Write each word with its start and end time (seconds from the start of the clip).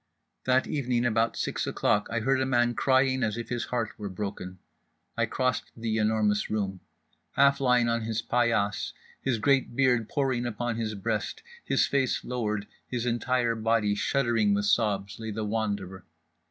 That 0.45 0.65
evening, 0.65 1.05
about 1.05 1.37
six 1.37 1.67
o'clock, 1.67 2.07
I 2.09 2.21
heard 2.21 2.41
a 2.41 2.45
man 2.47 2.73
crying 2.73 3.21
as 3.21 3.37
if 3.37 3.49
his 3.49 3.65
heart 3.65 3.91
were 3.99 4.09
broken. 4.09 4.57
I 5.15 5.27
crossed 5.27 5.69
The 5.77 5.99
Enormous 5.99 6.49
Room. 6.49 6.79
Half 7.33 7.61
lying 7.61 7.87
on 7.87 8.01
his 8.01 8.19
paillasse, 8.23 8.93
his 9.21 9.37
great 9.37 9.75
beard 9.75 10.09
pouring 10.09 10.47
upon 10.47 10.77
his 10.77 10.95
breast, 10.95 11.43
his 11.63 11.85
face 11.85 12.23
lowered, 12.23 12.65
his 12.87 13.05
entire 13.05 13.53
body 13.53 13.93
shuddering 13.93 14.55
with 14.55 14.65
sobs, 14.65 15.19
lay 15.19 15.29
The 15.29 15.45
Wanderer. 15.45 16.03